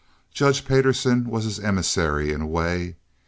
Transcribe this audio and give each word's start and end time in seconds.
Judge 0.33 0.65
Payderson 0.65 1.25
was 1.27 1.43
his 1.43 1.59
emissary, 1.59 2.31
in 2.33 2.41
a 2.41 2.47
way. 2.47 2.95